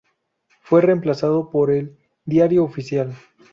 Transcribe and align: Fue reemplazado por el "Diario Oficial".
Fue 0.63 0.81
reemplazado 0.81 1.51
por 1.51 1.69
el 1.69 1.95
"Diario 2.25 2.63
Oficial". 2.63 3.15